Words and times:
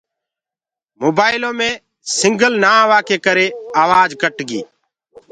موبآئيلو 1.01 1.49
مي 1.59 1.69
سگنل 2.19 2.53
نآ 2.63 2.73
هوآ 2.83 2.99
ڪي 3.07 3.17
ڪري 3.25 3.47
آوآج 3.83 4.09
ڪٽ 4.21 4.37
گي۔ 4.49 4.61